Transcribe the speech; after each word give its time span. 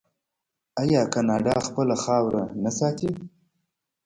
آیا 0.81 1.01
کاناډا 1.13 1.55
خپله 1.67 1.95
خاوره 2.03 2.43
نه 2.63 2.71
ساتي؟ 2.77 3.11